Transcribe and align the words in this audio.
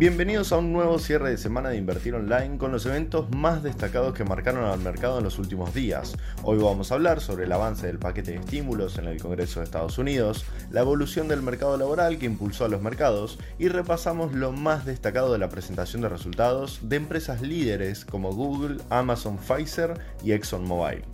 Bienvenidos 0.00 0.50
a 0.50 0.56
un 0.56 0.72
nuevo 0.72 0.98
cierre 0.98 1.28
de 1.28 1.36
semana 1.36 1.68
de 1.68 1.76
Invertir 1.76 2.14
Online 2.14 2.56
con 2.56 2.72
los 2.72 2.86
eventos 2.86 3.30
más 3.36 3.62
destacados 3.62 4.14
que 4.14 4.24
marcaron 4.24 4.64
al 4.64 4.80
mercado 4.80 5.18
en 5.18 5.24
los 5.24 5.38
últimos 5.38 5.74
días. 5.74 6.16
Hoy 6.42 6.56
vamos 6.56 6.90
a 6.90 6.94
hablar 6.94 7.20
sobre 7.20 7.44
el 7.44 7.52
avance 7.52 7.86
del 7.86 7.98
paquete 7.98 8.30
de 8.30 8.38
estímulos 8.38 8.96
en 8.96 9.04
el 9.04 9.20
Congreso 9.20 9.60
de 9.60 9.64
Estados 9.64 9.98
Unidos, 9.98 10.46
la 10.70 10.80
evolución 10.80 11.28
del 11.28 11.42
mercado 11.42 11.76
laboral 11.76 12.18
que 12.18 12.24
impulsó 12.24 12.64
a 12.64 12.68
los 12.68 12.80
mercados 12.80 13.38
y 13.58 13.68
repasamos 13.68 14.32
lo 14.32 14.52
más 14.52 14.86
destacado 14.86 15.34
de 15.34 15.38
la 15.38 15.50
presentación 15.50 16.00
de 16.00 16.08
resultados 16.08 16.78
de 16.80 16.96
empresas 16.96 17.42
líderes 17.42 18.06
como 18.06 18.32
Google, 18.32 18.78
Amazon, 18.88 19.36
Pfizer 19.36 20.00
y 20.24 20.32
ExxonMobil. 20.32 21.04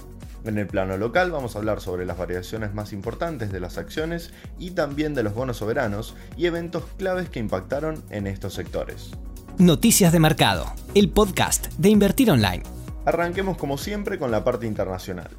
En 0.46 0.58
el 0.58 0.68
plano 0.68 0.96
local 0.96 1.32
vamos 1.32 1.56
a 1.56 1.58
hablar 1.58 1.80
sobre 1.80 2.06
las 2.06 2.18
variaciones 2.18 2.72
más 2.72 2.92
importantes 2.92 3.50
de 3.50 3.58
las 3.58 3.78
acciones 3.78 4.30
y 4.60 4.70
también 4.70 5.12
de 5.12 5.24
los 5.24 5.34
bonos 5.34 5.56
soberanos 5.56 6.14
y 6.36 6.46
eventos 6.46 6.84
claves 6.98 7.28
que 7.28 7.40
impactaron 7.40 8.04
en 8.10 8.28
estos 8.28 8.54
sectores. 8.54 9.10
Noticias 9.58 10.12
de 10.12 10.20
Mercado, 10.20 10.72
el 10.94 11.08
podcast 11.08 11.66
de 11.78 11.88
Invertir 11.88 12.30
Online. 12.30 12.62
Arranquemos 13.06 13.56
como 13.56 13.76
siempre 13.76 14.20
con 14.20 14.30
la 14.30 14.44
parte 14.44 14.68
internacional. 14.68 15.30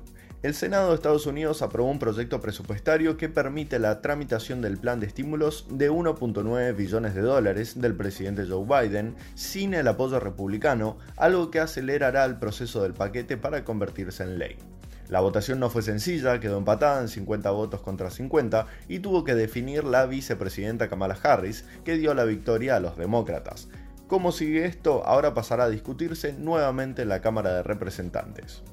El 0.44 0.54
Senado 0.54 0.90
de 0.90 0.96
Estados 0.96 1.26
Unidos 1.26 1.62
aprobó 1.62 1.90
un 1.90 2.00
proyecto 2.00 2.42
presupuestario 2.42 3.16
que 3.16 3.30
permite 3.30 3.80
la 3.80 4.02
tramitación 4.02 4.62
del 4.62 4.78
plan 4.78 5.00
de 5.00 5.08
estímulos 5.08 5.68
de 5.70 5.90
1.9 5.90 6.76
billones 6.76 7.16
de 7.16 7.22
dólares 7.22 7.80
del 7.80 7.96
presidente 7.96 8.46
Joe 8.46 8.66
Biden 8.66 9.16
sin 9.36 9.74
el 9.74 9.88
apoyo 9.88 10.20
republicano, 10.20 10.98
algo 11.16 11.50
que 11.50 11.62
acelerará 11.62 12.26
el 12.26 12.40
proceso 12.40 12.84
del 12.84 12.94
paquete 12.94 13.38
para 13.38 13.64
convertirse 13.64 14.24
en 14.24 14.38
ley. 14.38 14.58
La 15.10 15.22
votación 15.22 15.60
no 15.60 15.70
fue 15.70 15.82
sencilla, 15.82 16.40
quedó 16.40 16.58
empatada 16.58 17.02
en 17.02 17.08
50 17.08 17.50
votos 17.52 17.82
contra 17.82 18.12
50 18.12 18.68
y 18.90 19.00
tuvo 19.00 19.24
que 19.24 19.36
definir 19.36 19.86
la 19.86 20.06
vicepresidenta 20.06 20.90
Kamala 20.90 21.18
Harris, 21.22 21.66
que 21.86 21.98
dio 21.98 22.14
la 22.14 22.26
victoria 22.26 22.76
a 22.76 22.80
los 22.82 22.98
demócratas. 22.98 23.70
¿Cómo 24.08 24.32
sigue 24.32 24.66
esto? 24.66 25.06
Ahora 25.06 25.34
pasará 25.34 25.66
a 25.66 25.70
discutirse 25.70 26.34
nuevamente 26.34 27.04
en 27.04 27.10
la 27.10 27.22
Cámara 27.22 27.54
de 27.54 27.64
Representantes. 27.64 28.64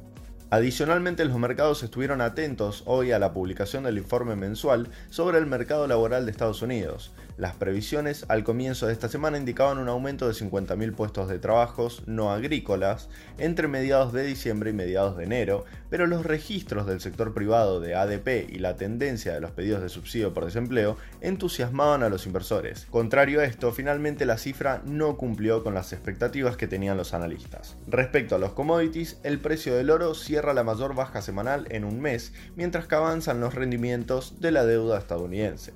Adicionalmente, 0.55 1.24
los 1.24 1.36
mercados 1.36 1.83
estuvieron 1.83 2.20
atentos 2.20 2.84
hoy 2.86 3.10
a 3.10 3.19
la 3.19 3.33
publicación 3.33 3.83
del 3.83 3.98
informe 3.98 4.36
mensual 4.36 4.88
sobre 5.10 5.38
el 5.38 5.47
mercado 5.47 5.88
laboral 5.88 6.27
de 6.27 6.30
Estados 6.30 6.62
Unidos. 6.62 7.10
Las 7.36 7.56
previsiones 7.56 8.24
al 8.28 8.44
comienzo 8.44 8.86
de 8.86 8.92
esta 8.92 9.08
semana 9.08 9.36
indicaban 9.36 9.78
un 9.78 9.88
aumento 9.88 10.28
de 10.28 10.34
50.000 10.34 10.94
puestos 10.94 11.28
de 11.28 11.41
trabajos 11.41 12.05
no 12.06 12.30
agrícolas 12.30 13.08
entre 13.38 13.66
mediados 13.66 14.12
de 14.12 14.25
diciembre 14.25 14.70
y 14.70 14.72
mediados 14.72 15.16
de 15.16 15.25
enero, 15.25 15.64
pero 15.91 16.06
los 16.06 16.25
registros 16.25 16.86
del 16.86 17.00
sector 17.00 17.34
privado 17.34 17.80
de 17.80 17.97
ADP 17.97 18.48
y 18.48 18.60
la 18.60 18.77
tendencia 18.77 19.34
de 19.34 19.41
los 19.41 19.50
pedidos 19.50 19.82
de 19.82 19.88
subsidio 19.88 20.32
por 20.32 20.44
desempleo 20.44 20.97
entusiasmaban 21.20 22.05
a 22.05 22.08
los 22.08 22.27
inversores. 22.27 22.86
Contrario 22.91 23.41
a 23.41 23.44
esto, 23.44 23.72
finalmente 23.72 24.27
la 24.27 24.38
cifra 24.38 24.82
no 24.86 25.16
cumplió 25.16 25.64
con 25.64 25.75
las 25.75 25.92
expectativas 25.92 26.56
que 26.56 26.69
tenían 26.69 26.97
los 26.97 27.14
analistas. 27.14 27.77
Respecto 27.88 28.36
a 28.36 28.38
los 28.38 28.52
commodities, 28.52 29.19
el 29.25 29.41
precio 29.41 29.75
del 29.75 29.91
oro 29.91 30.14
cierra 30.14 30.44
la 30.53 30.64
mayor 30.64 30.95
baja 30.95 31.23
semanal 31.23 31.67
en 31.70 31.84
un 31.84 32.00
mes, 32.00 32.34
mientras 32.56 32.87
que 32.87 32.97
avanzan 32.97 33.41
los 33.41 33.55
rendimientos 33.55 34.41
de 34.41 34.50
la 34.50 34.67
deuda 34.67 34.98
estadounidense. 34.98 35.73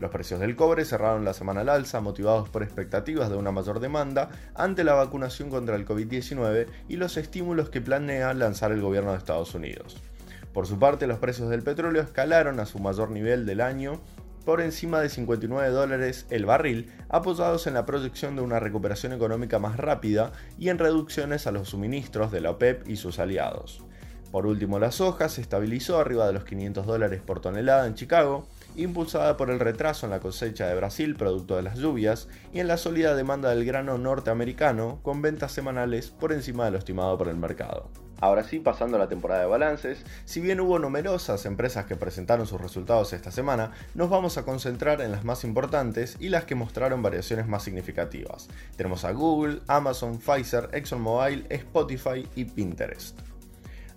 Los 0.00 0.10
precios 0.10 0.40
del 0.40 0.56
cobre 0.56 0.84
cerraron 0.84 1.24
la 1.24 1.34
semana 1.34 1.60
al 1.60 1.68
alza, 1.68 2.00
motivados 2.00 2.48
por 2.48 2.62
expectativas 2.62 3.28
de 3.28 3.36
una 3.36 3.52
mayor 3.52 3.80
demanda 3.80 4.30
ante 4.54 4.82
la 4.82 4.94
vacunación 4.94 5.50
contra 5.50 5.76
el 5.76 5.86
COVID-19 5.86 6.66
y 6.88 6.96
los 6.96 7.16
estímulos 7.18 7.68
que 7.68 7.82
planea 7.82 8.32
lanzar 8.32 8.72
el 8.72 8.80
gobierno 8.80 9.12
de 9.12 9.18
Estados 9.18 9.54
Unidos. 9.54 10.02
Por 10.54 10.66
su 10.66 10.78
parte, 10.78 11.06
los 11.06 11.18
precios 11.18 11.50
del 11.50 11.62
petróleo 11.62 12.02
escalaron 12.02 12.60
a 12.60 12.66
su 12.66 12.78
mayor 12.78 13.10
nivel 13.10 13.46
del 13.46 13.60
año 13.60 14.00
por 14.44 14.62
encima 14.62 15.00
de 15.00 15.10
59 15.10 15.68
dólares 15.68 16.26
el 16.30 16.46
barril, 16.46 16.90
apoyados 17.08 17.66
en 17.66 17.74
la 17.74 17.84
proyección 17.84 18.36
de 18.36 18.42
una 18.42 18.58
recuperación 18.58 19.12
económica 19.12 19.58
más 19.58 19.76
rápida 19.76 20.32
y 20.58 20.70
en 20.70 20.78
reducciones 20.78 21.46
a 21.46 21.52
los 21.52 21.68
suministros 21.68 22.32
de 22.32 22.40
la 22.40 22.50
OPEP 22.52 22.88
y 22.88 22.96
sus 22.96 23.18
aliados. 23.18 23.84
Por 24.30 24.46
último, 24.46 24.78
la 24.78 24.92
soja 24.92 25.28
se 25.28 25.40
estabilizó 25.40 25.98
arriba 25.98 26.26
de 26.26 26.32
los 26.32 26.44
500 26.44 26.86
dólares 26.86 27.20
por 27.20 27.40
tonelada 27.40 27.86
en 27.86 27.94
Chicago, 27.94 28.46
impulsada 28.76 29.36
por 29.36 29.50
el 29.50 29.58
retraso 29.58 30.06
en 30.06 30.10
la 30.10 30.20
cosecha 30.20 30.68
de 30.68 30.76
Brasil 30.76 31.16
producto 31.16 31.56
de 31.56 31.62
las 31.62 31.78
lluvias 31.78 32.28
y 32.52 32.60
en 32.60 32.68
la 32.68 32.76
sólida 32.76 33.16
demanda 33.16 33.50
del 33.50 33.64
grano 33.64 33.98
norteamericano 33.98 35.00
con 35.02 35.20
ventas 35.20 35.52
semanales 35.52 36.10
por 36.10 36.32
encima 36.32 36.64
de 36.64 36.70
lo 36.70 36.78
estimado 36.78 37.18
por 37.18 37.28
el 37.28 37.36
mercado. 37.36 37.90
Ahora 38.20 38.44
sí, 38.44 38.58
pasando 38.58 38.96
a 38.96 39.00
la 39.00 39.08
temporada 39.08 39.40
de 39.40 39.46
balances, 39.46 40.04
si 40.26 40.42
bien 40.42 40.60
hubo 40.60 40.78
numerosas 40.78 41.46
empresas 41.46 41.86
que 41.86 41.96
presentaron 41.96 42.46
sus 42.46 42.60
resultados 42.60 43.14
esta 43.14 43.32
semana, 43.32 43.72
nos 43.94 44.10
vamos 44.10 44.36
a 44.36 44.44
concentrar 44.44 45.00
en 45.00 45.10
las 45.10 45.24
más 45.24 45.42
importantes 45.42 46.16
y 46.20 46.28
las 46.28 46.44
que 46.44 46.54
mostraron 46.54 47.02
variaciones 47.02 47.48
más 47.48 47.64
significativas. 47.64 48.48
Tenemos 48.76 49.06
a 49.06 49.12
Google, 49.12 49.60
Amazon, 49.68 50.18
Pfizer, 50.18 50.68
ExxonMobil, 50.72 51.46
Spotify 51.48 52.28
y 52.36 52.44
Pinterest. 52.44 53.29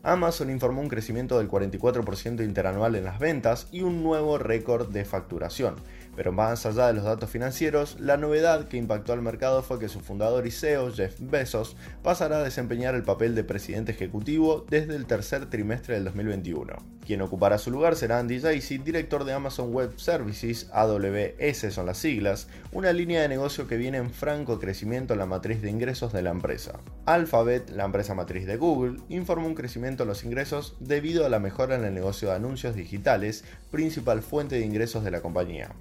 Amazon 0.06 0.50
informó 0.50 0.82
un 0.82 0.90
crecimiento 0.90 1.38
del 1.38 1.50
44% 1.50 2.44
interanual 2.44 2.96
en 2.96 3.06
las 3.06 3.20
ventas 3.20 3.68
y 3.72 3.84
un 3.84 4.04
nuevo 4.04 4.38
récord 4.38 4.90
de 4.90 5.06
facturación. 5.06 5.76
Pero 6.16 6.32
más 6.32 6.66
allá 6.66 6.88
de 6.88 6.94
los 6.94 7.04
datos 7.04 7.30
financieros, 7.30 8.00
la 8.00 8.18
novedad 8.18 8.68
que 8.68 8.78
impactó 8.78 9.14
al 9.14 9.22
mercado 9.22 9.64
fue 9.64 9.80
que 9.80 9.90
su 9.90 10.00
fundador 10.00 10.46
y 10.46 10.52
CEO, 10.52 10.92
Jeff 10.92 11.16
Bezos, 11.20 11.76
pasará 12.04 12.38
a 12.38 12.44
desempeñar 12.44 12.94
el 12.96 13.04
papel 13.04 13.34
de 13.36 13.44
presidente 13.44 13.92
ejecutivo 13.92 14.66
desde 14.70 14.96
el 14.96 15.06
tercer 15.06 15.50
trimestre 15.50 15.96
del 15.96 16.06
2021. 16.06 16.74
Quien 17.06 17.22
ocupará 17.22 17.58
su 17.58 17.70
lugar 17.70 17.98
será 17.98 18.20
Andy 18.20 18.40
Jassy, 18.40 18.78
director 18.78 19.26
de 19.26 19.34
Amazon 19.34 19.74
Web 19.74 20.00
Services, 20.00 20.70
AWS 20.72 21.74
son 21.74 21.86
las 21.86 21.98
siglas, 21.98 22.48
una 22.72 22.94
línea 22.94 23.22
de 23.22 23.28
negocio 23.28 23.68
que 23.68 23.76
viene 23.76 23.98
en 23.98 24.10
franco 24.10 24.58
crecimiento 24.58 25.14
en 25.14 25.20
la 25.20 25.26
matriz 25.26 25.62
de 25.62 25.70
ingresos 25.70 26.14
de 26.14 26.22
la 26.22 26.30
empresa. 26.30 26.80
Alphabet, 27.06 27.70
la 27.72 27.84
empresa 27.84 28.16
matriz 28.16 28.46
de 28.46 28.56
Google, 28.56 29.02
informó 29.10 29.48
un 29.48 29.56
crecimiento 29.56 30.04
en 30.04 30.10
los 30.10 30.24
ingresos 30.24 30.78
debido 30.80 31.26
a 31.26 31.30
la 31.30 31.40
mejora 31.40 31.76
en 31.76 31.84
el 31.84 31.94
negocio 31.94 32.30
de 32.30 32.36
anuncios 32.36 32.76
digitales, 32.76 33.44
principal 33.70 34.22
fuente 34.22 34.56
de 34.56 34.66
ingresos 34.66 35.04
de 35.04 35.12
la 35.12 35.22
compañía. 35.22 35.72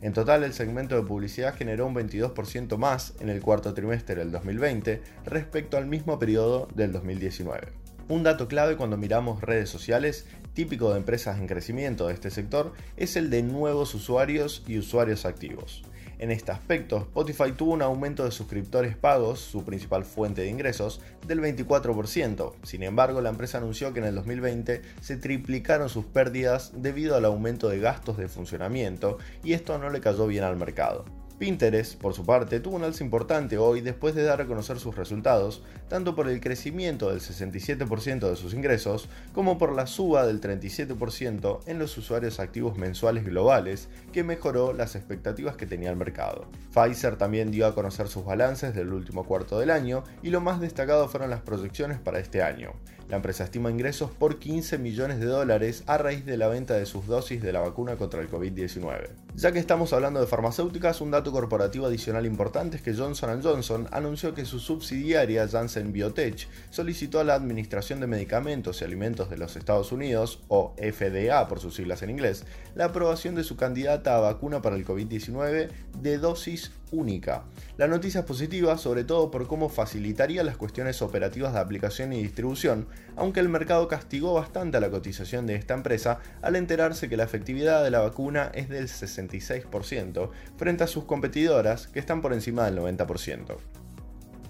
En 0.00 0.12
total, 0.12 0.44
el 0.44 0.52
segmento 0.52 0.96
de 0.96 1.02
publicidad 1.02 1.54
generó 1.54 1.86
un 1.86 1.94
22% 1.94 2.76
más 2.76 3.14
en 3.20 3.28
el 3.28 3.40
cuarto 3.40 3.74
trimestre 3.74 4.16
del 4.16 4.32
2020 4.32 5.00
respecto 5.24 5.76
al 5.76 5.86
mismo 5.86 6.18
periodo 6.18 6.68
del 6.74 6.92
2019. 6.92 7.68
Un 8.08 8.22
dato 8.24 8.48
clave 8.48 8.76
cuando 8.76 8.96
miramos 8.96 9.40
redes 9.40 9.70
sociales, 9.70 10.26
típico 10.54 10.90
de 10.90 10.98
empresas 10.98 11.38
en 11.38 11.46
crecimiento 11.46 12.08
de 12.08 12.14
este 12.14 12.30
sector, 12.30 12.72
es 12.96 13.16
el 13.16 13.30
de 13.30 13.42
nuevos 13.42 13.94
usuarios 13.94 14.64
y 14.66 14.78
usuarios 14.78 15.24
activos. 15.24 15.84
En 16.22 16.30
este 16.30 16.52
aspecto, 16.52 16.98
Spotify 16.98 17.50
tuvo 17.50 17.72
un 17.72 17.82
aumento 17.82 18.24
de 18.24 18.30
suscriptores 18.30 18.96
pagos, 18.96 19.40
su 19.40 19.64
principal 19.64 20.04
fuente 20.04 20.42
de 20.42 20.50
ingresos, 20.50 21.00
del 21.26 21.40
24%. 21.40 22.52
Sin 22.62 22.84
embargo, 22.84 23.20
la 23.20 23.30
empresa 23.30 23.58
anunció 23.58 23.92
que 23.92 23.98
en 23.98 24.04
el 24.04 24.14
2020 24.14 24.82
se 25.00 25.16
triplicaron 25.16 25.88
sus 25.88 26.04
pérdidas 26.04 26.74
debido 26.76 27.16
al 27.16 27.24
aumento 27.24 27.68
de 27.68 27.80
gastos 27.80 28.18
de 28.18 28.28
funcionamiento 28.28 29.18
y 29.42 29.54
esto 29.54 29.76
no 29.78 29.90
le 29.90 30.00
cayó 30.00 30.28
bien 30.28 30.44
al 30.44 30.56
mercado. 30.56 31.21
Pinterest, 31.42 32.00
por 32.00 32.14
su 32.14 32.24
parte, 32.24 32.60
tuvo 32.60 32.76
un 32.76 32.84
alza 32.84 33.02
importante 33.02 33.58
hoy 33.58 33.80
después 33.80 34.14
de 34.14 34.22
dar 34.22 34.40
a 34.40 34.46
conocer 34.46 34.78
sus 34.78 34.94
resultados, 34.94 35.64
tanto 35.88 36.14
por 36.14 36.28
el 36.28 36.40
crecimiento 36.40 37.10
del 37.10 37.18
67% 37.18 38.30
de 38.30 38.36
sus 38.36 38.54
ingresos, 38.54 39.08
como 39.34 39.58
por 39.58 39.72
la 39.74 39.88
suba 39.88 40.24
del 40.24 40.40
37% 40.40 41.58
en 41.66 41.80
los 41.80 41.98
usuarios 41.98 42.38
activos 42.38 42.78
mensuales 42.78 43.24
globales, 43.24 43.88
que 44.12 44.22
mejoró 44.22 44.72
las 44.72 44.94
expectativas 44.94 45.56
que 45.56 45.66
tenía 45.66 45.90
el 45.90 45.96
mercado. 45.96 46.46
Pfizer 46.72 47.16
también 47.16 47.50
dio 47.50 47.66
a 47.66 47.74
conocer 47.74 48.06
sus 48.06 48.24
balances 48.24 48.72
del 48.72 48.92
último 48.92 49.24
cuarto 49.24 49.58
del 49.58 49.70
año, 49.70 50.04
y 50.22 50.30
lo 50.30 50.40
más 50.40 50.60
destacado 50.60 51.08
fueron 51.08 51.30
las 51.30 51.40
proyecciones 51.40 51.98
para 51.98 52.20
este 52.20 52.44
año. 52.44 52.74
La 53.08 53.16
empresa 53.16 53.44
estima 53.44 53.70
ingresos 53.70 54.10
por 54.10 54.38
15 54.38 54.78
millones 54.78 55.18
de 55.18 55.26
dólares 55.26 55.82
a 55.86 55.98
raíz 55.98 56.24
de 56.24 56.36
la 56.36 56.48
venta 56.48 56.74
de 56.74 56.86
sus 56.86 57.06
dosis 57.06 57.42
de 57.42 57.52
la 57.52 57.60
vacuna 57.60 57.96
contra 57.96 58.22
el 58.22 58.30
COVID-19. 58.30 59.10
Ya 59.34 59.50
que 59.50 59.58
estamos 59.58 59.94
hablando 59.94 60.20
de 60.20 60.26
farmacéuticas, 60.26 61.00
un 61.00 61.10
dato 61.10 61.32
corporativo 61.32 61.86
adicional 61.86 62.26
importante 62.26 62.76
es 62.76 62.82
que 62.82 62.94
Johnson 62.94 63.42
Johnson 63.42 63.88
anunció 63.90 64.34
que 64.34 64.44
su 64.44 64.60
subsidiaria 64.60 65.48
Janssen 65.48 65.90
Biotech 65.90 66.46
solicitó 66.68 67.18
a 67.18 67.24
la 67.24 67.34
Administración 67.34 67.98
de 68.00 68.06
Medicamentos 68.06 68.80
y 68.80 68.84
Alimentos 68.84 69.30
de 69.30 69.38
los 69.38 69.56
Estados 69.56 69.90
Unidos, 69.90 70.40
o 70.48 70.74
FDA 70.76 71.48
por 71.48 71.60
sus 71.60 71.74
siglas 71.74 72.02
en 72.02 72.10
inglés, 72.10 72.44
la 72.74 72.84
aprobación 72.84 73.34
de 73.34 73.42
su 73.42 73.56
candidata 73.56 74.16
a 74.16 74.20
vacuna 74.20 74.60
para 74.60 74.76
el 74.76 74.84
COVID-19 74.84 75.70
de 76.02 76.18
dosis 76.18 76.70
única. 76.92 77.42
La 77.76 77.88
noticia 77.88 78.20
es 78.20 78.26
positiva 78.26 78.78
sobre 78.78 79.04
todo 79.04 79.30
por 79.30 79.48
cómo 79.48 79.68
facilitaría 79.68 80.44
las 80.44 80.56
cuestiones 80.56 81.02
operativas 81.02 81.52
de 81.52 81.58
aplicación 81.58 82.12
y 82.12 82.22
distribución, 82.22 82.86
aunque 83.16 83.40
el 83.40 83.48
mercado 83.48 83.88
castigó 83.88 84.34
bastante 84.34 84.76
a 84.76 84.80
la 84.80 84.90
cotización 84.90 85.46
de 85.46 85.56
esta 85.56 85.74
empresa 85.74 86.20
al 86.42 86.56
enterarse 86.56 87.08
que 87.08 87.16
la 87.16 87.24
efectividad 87.24 87.82
de 87.82 87.90
la 87.90 88.00
vacuna 88.00 88.52
es 88.54 88.68
del 88.68 88.88
66% 88.88 90.30
frente 90.56 90.84
a 90.84 90.86
sus 90.86 91.04
competidoras 91.04 91.88
que 91.88 91.98
están 91.98 92.22
por 92.22 92.32
encima 92.32 92.64
del 92.64 92.78
90%. 92.78 93.56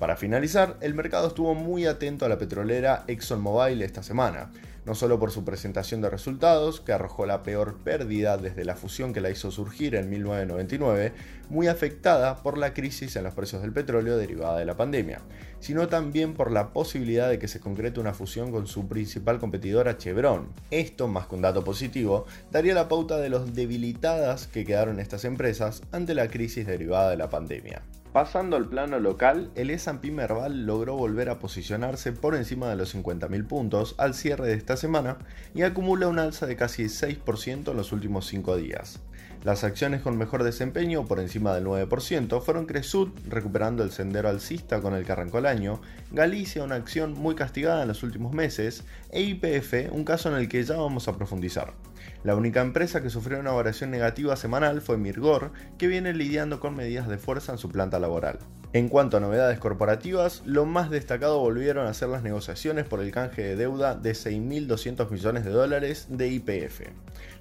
Para 0.02 0.16
finalizar, 0.16 0.78
el 0.80 0.94
mercado 0.94 1.28
estuvo 1.28 1.54
muy 1.54 1.86
atento 1.86 2.26
a 2.26 2.28
la 2.28 2.36
petrolera 2.36 3.04
ExxonMobil 3.06 3.82
esta 3.82 4.02
semana, 4.02 4.50
no 4.84 4.94
solo 4.94 5.19
por 5.19 5.31
su 5.31 5.44
presentación 5.44 6.00
de 6.00 6.11
resultados, 6.11 6.81
que 6.81 6.93
arrojó 6.93 7.26
la 7.26 7.43
peor 7.43 7.79
pérdida 7.79 8.37
desde 8.37 8.64
la 8.64 8.76
fusión 8.76 9.12
que 9.12 9.20
la 9.20 9.31
hizo 9.31 9.50
surgir 9.50 9.94
en 9.94 10.11
1999, 10.11 11.12
muy 11.50 11.69
afectada 11.69 12.43
por 12.43 12.58
la 12.58 12.75
crisis 12.75 13.14
en 13.17 13.25
los 13.25 13.34
precios 13.34 13.62
del 13.62 13.73
petróleo 13.73 14.17
derivada 14.17 14.58
de 14.58 14.64
la 14.64 14.76
pandemia, 14.76 15.20
sino 15.61 15.88
también 15.88 16.34
por 16.34 16.50
la 16.50 16.73
posibilidad 16.73 17.29
de 17.29 17.38
que 17.38 17.49
se 17.49 17.61
concrete 17.61 18.00
una 18.00 18.14
fusión 18.14 18.50
con 18.50 18.67
su 18.67 18.88
principal 18.88 19.38
competidora 19.38 19.99
Chevron. 19.99 20.49
Esto, 20.70 21.08
más 21.08 21.26
que 21.26 21.37
un 21.37 21.43
dato 21.43 21.62
positivo, 21.62 22.26
daría 22.50 22.75
la 22.75 22.88
pauta 22.88 23.19
de 23.19 23.28
los 23.28 23.55
debilitadas 23.55 24.46
que 24.46 24.64
quedaron 24.64 24.99
estas 24.99 25.25
empresas 25.25 25.82
ante 25.93 26.14
la 26.14 26.28
crisis 26.28 26.67
derivada 26.67 27.11
de 27.11 27.17
la 27.17 27.31
pandemia. 27.31 27.82
Pasando 28.12 28.56
al 28.56 28.69
plano 28.69 29.00
local, 29.00 29.50
el 29.55 29.70
S&P 29.70 30.11
Merval 30.11 30.67
logró 30.67 30.97
volver 30.97 31.31
a 31.31 31.38
posicionarse 31.38 32.12
por 32.12 32.35
encima 32.35 32.69
de 32.69 32.76
los 32.76 32.94
50.000 32.94 33.47
puntos 33.47 33.94
al 33.97 34.12
cierre 34.12 34.49
de 34.49 34.53
esta 34.53 34.76
semana 34.76 35.17
y 35.55 35.62
acumula 35.62 36.09
un 36.09 36.19
alza 36.19 36.44
de 36.44 36.55
casi 36.55 36.85
6% 36.85 37.70
en 37.70 37.76
los 37.76 37.91
últimos 37.91 38.26
5 38.26 38.59
días. 38.59 39.00
Las 39.44 39.64
acciones 39.64 40.02
con 40.02 40.16
mejor 40.16 40.44
desempeño, 40.44 41.04
por 41.04 41.18
encima 41.18 41.52
del 41.52 41.64
9%, 41.64 42.40
fueron 42.40 42.66
Cresud, 42.66 43.08
recuperando 43.28 43.82
el 43.82 43.90
sendero 43.90 44.28
alcista 44.28 44.80
con 44.80 44.94
el 44.94 45.04
que 45.04 45.10
arrancó 45.10 45.38
el 45.38 45.46
año, 45.46 45.80
Galicia, 46.12 46.62
una 46.62 46.76
acción 46.76 47.14
muy 47.14 47.34
castigada 47.34 47.82
en 47.82 47.88
los 47.88 48.04
últimos 48.04 48.32
meses, 48.32 48.84
e 49.10 49.22
IPF, 49.22 49.90
un 49.90 50.04
caso 50.04 50.28
en 50.28 50.36
el 50.36 50.48
que 50.48 50.62
ya 50.62 50.76
vamos 50.76 51.08
a 51.08 51.16
profundizar. 51.16 51.74
La 52.22 52.36
única 52.36 52.60
empresa 52.60 53.02
que 53.02 53.10
sufrió 53.10 53.40
una 53.40 53.50
variación 53.50 53.90
negativa 53.90 54.36
semanal 54.36 54.80
fue 54.80 54.96
Mirgor, 54.96 55.50
que 55.76 55.88
viene 55.88 56.14
lidiando 56.14 56.60
con 56.60 56.76
medidas 56.76 57.08
de 57.08 57.18
fuerza 57.18 57.50
en 57.50 57.58
su 57.58 57.68
planta 57.68 57.98
laboral. 57.98 58.38
En 58.74 58.88
cuanto 58.88 59.19
a 59.19 59.20
novedades 59.20 59.58
corporativas, 59.58 60.40
lo 60.46 60.64
más 60.64 60.88
destacado 60.88 61.38
volvieron 61.38 61.86
a 61.86 61.92
ser 61.92 62.08
las 62.08 62.22
negociaciones 62.22 62.86
por 62.86 63.00
el 63.00 63.10
canje 63.10 63.42
de 63.42 63.54
deuda 63.54 63.94
de 63.94 64.12
6.200 64.12 65.10
millones 65.10 65.44
de 65.44 65.50
dólares 65.50 66.06
de 66.08 66.28
IPF. 66.28 66.80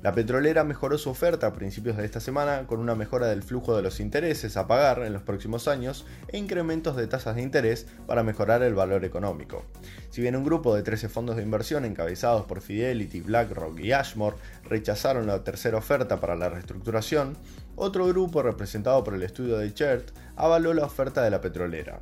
La 0.01 0.13
petrolera 0.13 0.66
mejoró 0.66 0.98
su 0.98 1.10
oferta 1.10 1.48
a 1.48 1.54
principios 1.54 1.95
de 1.95 2.04
esta 2.04 2.19
semana 2.19 2.68
con 2.68 2.81
una 2.81 2.95
mejora 2.95 3.28
del 3.28 3.44
flujo 3.44 3.78
de 3.78 3.81
los 3.81 4.01
intereses 4.01 4.57
a 4.57 4.68
pagar 4.68 5.04
en 5.04 5.13
los 5.13 5.22
próximos 5.22 5.69
años 5.69 6.06
e 6.28 6.38
incrementos 6.38 6.98
de 6.98 7.07
tasas 7.07 7.38
de 7.38 7.44
interés 7.44 7.88
para 8.07 8.24
mejorar 8.24 8.62
el 8.62 8.74
valor 8.74 9.06
económico. 9.06 9.63
Si 10.10 10.22
bien 10.22 10.36
un 10.36 10.44
grupo 10.44 10.75
de 10.75 10.84
13 10.84 11.07
fondos 11.07 11.38
de 11.38 11.44
inversión 11.44 11.86
encabezados 11.86 12.45
por 12.45 12.60
Fidelity, 12.60 13.22
BlackRock 13.22 13.80
y 13.80 13.94
Ashmore 13.94 14.36
rechazaron 14.66 15.27
la 15.27 15.45
tercera 15.45 15.77
oferta 15.77 16.19
para 16.19 16.36
la 16.36 16.50
reestructuración, 16.50 17.38
otro 17.81 18.06
grupo 18.06 18.44
representado 18.44 19.04
por 19.04 19.16
el 19.16 19.24
estudio 19.24 19.57
de 19.57 19.74
Chert 19.74 20.12
avaló 20.36 20.72
la 20.72 20.86
oferta 20.86 21.24
de 21.24 21.31
la 21.31 21.42
petrolera. 21.42 22.00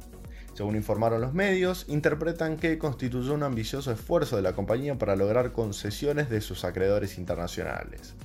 Según 0.53 0.75
informaron 0.75 1.21
los 1.21 1.33
medios, 1.33 1.85
interpretan 1.87 2.57
que 2.57 2.77
constituyó 2.77 3.33
un 3.33 3.43
ambicioso 3.43 3.89
esfuerzo 3.89 4.35
de 4.35 4.41
la 4.41 4.51
compañía 4.51 4.97
para 4.97 5.15
lograr 5.15 5.53
concesiones 5.53 6.29
de 6.29 6.41
sus 6.41 6.65
acreedores 6.65 7.17
internacionales. 7.17 8.15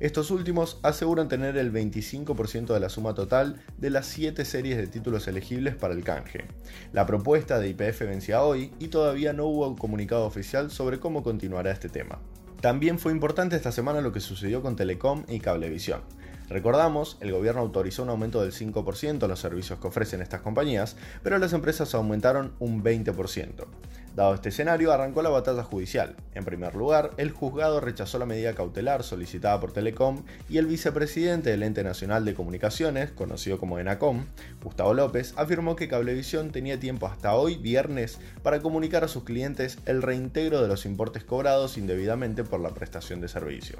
Estos 0.00 0.30
últimos 0.30 0.80
aseguran 0.82 1.28
tener 1.28 1.58
el 1.58 1.70
25% 1.74 2.72
de 2.72 2.80
la 2.80 2.88
suma 2.88 3.12
total 3.12 3.60
de 3.76 3.90
las 3.90 4.06
7 4.06 4.42
series 4.46 4.78
de 4.78 4.86
títulos 4.86 5.28
elegibles 5.28 5.74
para 5.74 5.92
el 5.92 6.04
canje. 6.04 6.46
La 6.94 7.04
propuesta 7.04 7.58
de 7.58 7.68
IPF 7.68 8.00
vencía 8.00 8.42
hoy 8.42 8.72
y 8.78 8.88
todavía 8.88 9.34
no 9.34 9.44
hubo 9.44 9.68
un 9.68 9.76
comunicado 9.76 10.24
oficial 10.24 10.70
sobre 10.70 11.00
cómo 11.00 11.22
continuará 11.22 11.70
este 11.70 11.90
tema. 11.90 12.18
También 12.62 12.98
fue 12.98 13.12
importante 13.12 13.56
esta 13.56 13.72
semana 13.72 14.00
lo 14.00 14.10
que 14.10 14.20
sucedió 14.20 14.62
con 14.62 14.74
Telecom 14.74 15.24
y 15.28 15.38
Cablevisión. 15.38 16.00
Recordamos, 16.48 17.16
el 17.20 17.32
gobierno 17.32 17.62
autorizó 17.62 18.02
un 18.02 18.10
aumento 18.10 18.42
del 18.42 18.52
5% 18.52 19.22
en 19.22 19.28
los 19.28 19.40
servicios 19.40 19.78
que 19.78 19.86
ofrecen 19.86 20.20
estas 20.20 20.42
compañías, 20.42 20.96
pero 21.22 21.38
las 21.38 21.52
empresas 21.52 21.94
aumentaron 21.94 22.52
un 22.58 22.82
20%. 22.82 23.66
Dado 24.14 24.32
este 24.34 24.50
escenario, 24.50 24.92
arrancó 24.92 25.22
la 25.22 25.28
batalla 25.28 25.64
judicial. 25.64 26.14
En 26.34 26.44
primer 26.44 26.76
lugar, 26.76 27.10
el 27.16 27.32
juzgado 27.32 27.80
rechazó 27.80 28.20
la 28.20 28.26
medida 28.26 28.54
cautelar 28.54 29.02
solicitada 29.02 29.58
por 29.58 29.72
Telecom 29.72 30.22
y 30.48 30.58
el 30.58 30.66
vicepresidente 30.66 31.50
del 31.50 31.64
Ente 31.64 31.82
Nacional 31.82 32.24
de 32.24 32.34
Comunicaciones, 32.34 33.10
conocido 33.10 33.58
como 33.58 33.80
ENACOM, 33.80 34.26
Gustavo 34.62 34.94
López, 34.94 35.34
afirmó 35.36 35.74
que 35.74 35.88
Cablevisión 35.88 36.52
tenía 36.52 36.78
tiempo 36.78 37.08
hasta 37.08 37.34
hoy, 37.34 37.56
viernes, 37.56 38.20
para 38.44 38.60
comunicar 38.60 39.02
a 39.02 39.08
sus 39.08 39.24
clientes 39.24 39.78
el 39.84 40.00
reintegro 40.00 40.62
de 40.62 40.68
los 40.68 40.86
importes 40.86 41.24
cobrados 41.24 41.76
indebidamente 41.76 42.44
por 42.44 42.60
la 42.60 42.70
prestación 42.70 43.20
de 43.20 43.26
servicio. 43.26 43.78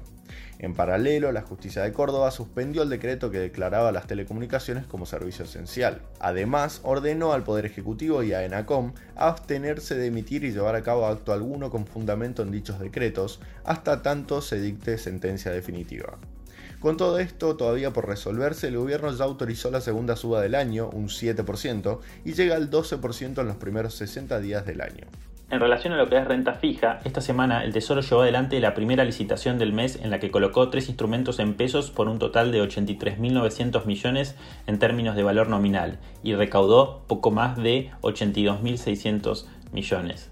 En 0.58 0.74
paralelo, 0.74 1.30
la 1.30 1.42
justicia 1.42 1.82
de 1.82 1.92
Córdoba 1.92 2.32
suspendió 2.32 2.82
el 2.82 2.88
decreto 2.88 3.30
que 3.30 3.38
declaraba 3.38 3.92
las 3.92 4.08
telecomunicaciones 4.08 4.86
como 4.86 5.06
servicio 5.06 5.44
esencial. 5.44 6.00
Además, 6.18 6.80
ordenó 6.82 7.32
al 7.32 7.44
Poder 7.44 7.66
Ejecutivo 7.66 8.22
y 8.24 8.32
a 8.32 8.44
ENACOM 8.44 8.94
abstenerse 9.14 9.94
de 9.94 10.06
emitir 10.06 10.23
y 10.30 10.52
llevar 10.52 10.74
a 10.74 10.82
cabo 10.82 11.06
acto 11.06 11.32
alguno 11.32 11.70
con 11.70 11.86
fundamento 11.86 12.42
en 12.42 12.50
dichos 12.50 12.80
decretos 12.80 13.40
hasta 13.64 14.02
tanto 14.02 14.40
se 14.40 14.60
dicte 14.60 14.98
sentencia 14.98 15.50
definitiva. 15.50 16.18
Con 16.80 16.96
todo 16.96 17.18
esto 17.18 17.56
todavía 17.56 17.92
por 17.92 18.06
resolverse, 18.06 18.68
el 18.68 18.76
gobierno 18.76 19.10
ya 19.10 19.24
autorizó 19.24 19.70
la 19.70 19.80
segunda 19.80 20.16
suba 20.16 20.42
del 20.42 20.54
año, 20.54 20.90
un 20.92 21.08
7%, 21.08 21.98
y 22.24 22.34
llega 22.34 22.56
al 22.56 22.70
12% 22.70 23.40
en 23.40 23.46
los 23.46 23.56
primeros 23.56 23.94
60 23.94 24.38
días 24.40 24.66
del 24.66 24.82
año. 24.82 25.06
En 25.50 25.60
relación 25.60 25.92
a 25.92 25.96
lo 25.96 26.08
que 26.08 26.16
es 26.18 26.24
renta 26.26 26.54
fija, 26.54 27.00
esta 27.04 27.20
semana 27.20 27.64
el 27.64 27.72
Tesoro 27.72 28.00
llevó 28.00 28.22
adelante 28.22 28.58
la 28.60 28.74
primera 28.74 29.04
licitación 29.04 29.56
del 29.58 29.72
mes 29.72 30.00
en 30.02 30.10
la 30.10 30.18
que 30.18 30.30
colocó 30.30 30.68
tres 30.68 30.88
instrumentos 30.88 31.38
en 31.38 31.54
pesos 31.54 31.90
por 31.90 32.08
un 32.08 32.18
total 32.18 32.50
de 32.50 32.62
83.900 32.62 33.84
millones 33.84 34.36
en 34.66 34.78
términos 34.78 35.16
de 35.16 35.22
valor 35.22 35.48
nominal 35.48 35.98
y 36.22 36.34
recaudó 36.34 37.04
poco 37.06 37.30
más 37.30 37.56
de 37.56 37.92
82.600 38.00 39.46
millones. 39.74 40.30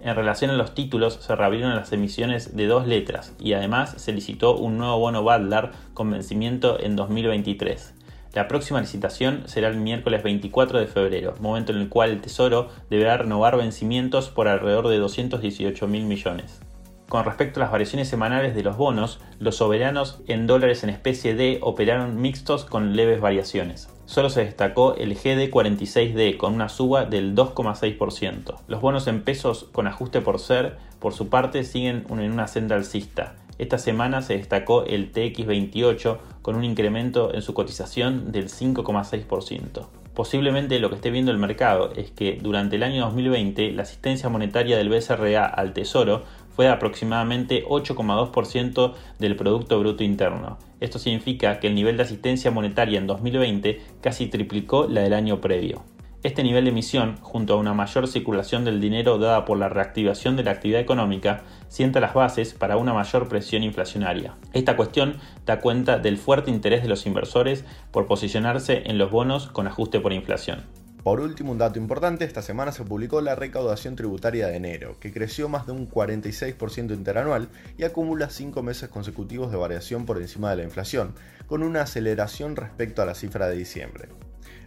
En 0.00 0.14
relación 0.14 0.52
a 0.52 0.54
los 0.54 0.74
títulos, 0.74 1.18
se 1.20 1.34
reabrieron 1.34 1.74
las 1.74 1.92
emisiones 1.92 2.56
de 2.56 2.66
dos 2.68 2.86
letras 2.86 3.34
y 3.40 3.54
además 3.54 3.94
se 3.98 4.12
licitó 4.12 4.56
un 4.56 4.78
nuevo 4.78 4.98
bono 4.98 5.24
Badlar 5.24 5.72
con 5.92 6.10
vencimiento 6.10 6.78
en 6.80 6.94
2023. 6.94 7.94
La 8.34 8.46
próxima 8.46 8.80
licitación 8.80 9.42
será 9.46 9.68
el 9.68 9.78
miércoles 9.78 10.22
24 10.22 10.78
de 10.78 10.86
febrero, 10.86 11.34
momento 11.40 11.72
en 11.72 11.78
el 11.78 11.88
cual 11.88 12.10
el 12.10 12.20
Tesoro 12.20 12.68
deberá 12.88 13.16
renovar 13.16 13.56
vencimientos 13.56 14.28
por 14.28 14.46
alrededor 14.46 14.86
de 14.88 14.98
218 14.98 15.88
mil 15.88 16.04
millones. 16.04 16.60
Con 17.08 17.24
respecto 17.24 17.58
a 17.58 17.64
las 17.64 17.72
variaciones 17.72 18.06
semanales 18.06 18.54
de 18.54 18.62
los 18.62 18.76
bonos, 18.76 19.18
los 19.40 19.56
soberanos 19.56 20.20
en 20.28 20.46
dólares 20.46 20.84
en 20.84 20.90
especie 20.90 21.34
D 21.34 21.58
operaron 21.62 22.20
mixtos 22.20 22.64
con 22.66 22.94
leves 22.94 23.20
variaciones. 23.20 23.88
Solo 24.08 24.30
se 24.30 24.42
destacó 24.42 24.94
el 24.94 25.14
GD46D 25.18 26.38
con 26.38 26.54
una 26.54 26.70
suba 26.70 27.04
del 27.04 27.34
2,6%. 27.34 28.54
Los 28.66 28.80
bonos 28.80 29.06
en 29.06 29.22
pesos 29.22 29.68
con 29.70 29.86
ajuste 29.86 30.22
por 30.22 30.38
ser, 30.38 30.78
por 30.98 31.12
su 31.12 31.28
parte, 31.28 31.62
siguen 31.62 32.06
en 32.08 32.32
una 32.32 32.48
senda 32.48 32.74
alcista. 32.74 33.34
Esta 33.58 33.76
semana 33.76 34.22
se 34.22 34.38
destacó 34.38 34.84
el 34.84 35.12
TX28 35.12 36.16
con 36.40 36.56
un 36.56 36.64
incremento 36.64 37.34
en 37.34 37.42
su 37.42 37.52
cotización 37.52 38.32
del 38.32 38.48
5,6%. 38.48 39.88
Posiblemente 40.14 40.78
lo 40.78 40.88
que 40.88 40.96
esté 40.96 41.10
viendo 41.10 41.30
el 41.30 41.38
mercado 41.38 41.92
es 41.94 42.10
que 42.10 42.38
durante 42.40 42.76
el 42.76 42.84
año 42.84 43.04
2020 43.04 43.72
la 43.72 43.82
asistencia 43.82 44.30
monetaria 44.30 44.78
del 44.78 44.88
BCRA 44.88 45.44
al 45.44 45.74
Tesoro 45.74 46.24
fue 46.58 46.68
aproximadamente 46.68 47.64
8,2% 47.66 48.94
del 49.20 49.36
Producto 49.36 49.78
Bruto 49.78 50.02
Interno. 50.02 50.58
Esto 50.80 50.98
significa 50.98 51.60
que 51.60 51.68
el 51.68 51.76
nivel 51.76 51.96
de 51.96 52.02
asistencia 52.02 52.50
monetaria 52.50 52.98
en 52.98 53.06
2020 53.06 53.80
casi 54.00 54.26
triplicó 54.26 54.88
la 54.88 55.02
del 55.02 55.12
año 55.12 55.40
previo. 55.40 55.84
Este 56.24 56.42
nivel 56.42 56.64
de 56.64 56.70
emisión, 56.70 57.16
junto 57.20 57.54
a 57.54 57.58
una 57.58 57.74
mayor 57.74 58.08
circulación 58.08 58.64
del 58.64 58.80
dinero 58.80 59.18
dada 59.18 59.44
por 59.44 59.56
la 59.56 59.68
reactivación 59.68 60.34
de 60.34 60.42
la 60.42 60.50
actividad 60.50 60.80
económica, 60.80 61.44
sienta 61.68 62.00
las 62.00 62.14
bases 62.14 62.54
para 62.54 62.76
una 62.76 62.92
mayor 62.92 63.28
presión 63.28 63.62
inflacionaria. 63.62 64.34
Esta 64.52 64.74
cuestión 64.74 65.18
da 65.46 65.60
cuenta 65.60 66.00
del 66.00 66.18
fuerte 66.18 66.50
interés 66.50 66.82
de 66.82 66.88
los 66.88 67.06
inversores 67.06 67.64
por 67.92 68.08
posicionarse 68.08 68.82
en 68.86 68.98
los 68.98 69.12
bonos 69.12 69.46
con 69.46 69.68
ajuste 69.68 70.00
por 70.00 70.12
inflación. 70.12 70.64
Por 71.08 71.20
último, 71.20 71.52
un 71.52 71.56
dato 71.56 71.78
importante, 71.78 72.26
esta 72.26 72.42
semana 72.42 72.70
se 72.70 72.84
publicó 72.84 73.22
la 73.22 73.34
recaudación 73.34 73.96
tributaria 73.96 74.46
de 74.48 74.56
enero, 74.56 75.00
que 75.00 75.10
creció 75.10 75.48
más 75.48 75.64
de 75.64 75.72
un 75.72 75.88
46% 75.88 76.92
interanual 76.92 77.48
y 77.78 77.84
acumula 77.84 78.28
5 78.28 78.62
meses 78.62 78.90
consecutivos 78.90 79.50
de 79.50 79.56
variación 79.56 80.04
por 80.04 80.18
encima 80.18 80.50
de 80.50 80.56
la 80.56 80.64
inflación, 80.64 81.14
con 81.46 81.62
una 81.62 81.80
aceleración 81.80 82.56
respecto 82.56 83.00
a 83.00 83.06
la 83.06 83.14
cifra 83.14 83.48
de 83.48 83.56
diciembre. 83.56 84.10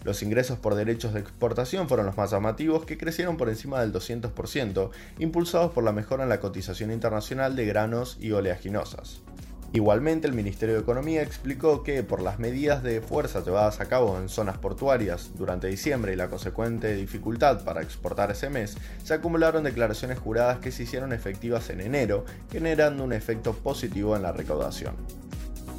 Los 0.03 0.23
ingresos 0.23 0.57
por 0.57 0.73
derechos 0.73 1.13
de 1.13 1.19
exportación 1.19 1.87
fueron 1.87 2.07
los 2.07 2.17
más 2.17 2.31
llamativos, 2.31 2.85
que 2.85 2.97
crecieron 2.97 3.37
por 3.37 3.47
encima 3.47 3.79
del 3.79 3.93
200%, 3.93 4.89
impulsados 5.19 5.71
por 5.73 5.83
la 5.83 5.91
mejora 5.91 6.23
en 6.23 6.29
la 6.29 6.39
cotización 6.39 6.91
internacional 6.91 7.55
de 7.55 7.67
granos 7.67 8.17
y 8.19 8.31
oleaginosas. 8.31 9.21
Igualmente, 9.73 10.27
el 10.27 10.33
Ministerio 10.33 10.75
de 10.75 10.81
Economía 10.81 11.21
explicó 11.21 11.81
que 11.81 12.03
por 12.03 12.21
las 12.21 12.39
medidas 12.39 12.83
de 12.83 12.99
fuerza 12.99 13.41
llevadas 13.43 13.79
a 13.79 13.85
cabo 13.85 14.17
en 14.17 14.27
zonas 14.27 14.57
portuarias 14.57 15.31
durante 15.37 15.67
diciembre 15.67 16.11
y 16.11 16.17
la 16.17 16.29
consecuente 16.29 16.93
dificultad 16.95 17.63
para 17.63 17.81
exportar 17.81 18.31
ese 18.31 18.49
mes, 18.49 18.75
se 19.03 19.13
acumularon 19.13 19.63
declaraciones 19.63 20.19
juradas 20.19 20.59
que 20.59 20.73
se 20.73 20.83
hicieron 20.83 21.13
efectivas 21.13 21.69
en 21.69 21.79
enero, 21.79 22.25
generando 22.51 23.05
un 23.05 23.13
efecto 23.13 23.53
positivo 23.53 24.17
en 24.17 24.23
la 24.23 24.33
recaudación. 24.33 24.95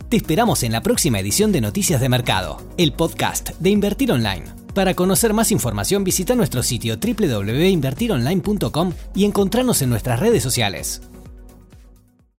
Te 0.09 0.17
esperamos 0.17 0.63
en 0.63 0.73
la 0.73 0.81
próxima 0.83 1.21
edición 1.21 1.53
de 1.53 1.61
Noticias 1.61 2.01
de 2.01 2.09
Mercado, 2.09 2.59
el 2.79 2.95
podcast 2.95 3.51
de 3.59 3.71
Invertir 3.71 4.11
Online. 4.13 4.45
Para 4.75 4.95
conocer 4.95 5.35
más 5.35 5.53
información 5.53 6.03
visita 6.03 6.35
nuestro 6.35 6.63
sitio 6.63 6.97
www.invertironline.com 6.97 8.93
y 9.15 9.27
encontrarnos 9.27 9.83
en 9.83 9.91
nuestras 9.91 10.19
redes 10.19 10.43
sociales. 10.43 11.03